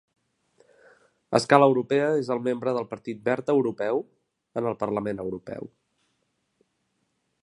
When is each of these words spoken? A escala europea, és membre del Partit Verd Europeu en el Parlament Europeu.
A 1.33 1.35
escala 1.41 1.67
europea, 1.73 2.07
és 2.21 2.31
membre 2.47 2.73
del 2.77 2.89
Partit 2.93 3.21
Verd 3.29 3.53
Europeu 3.55 4.03
en 4.63 4.71
el 4.71 4.79
Parlament 4.85 5.23
Europeu. 5.27 5.69